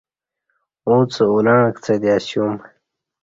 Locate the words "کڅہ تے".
1.75-2.09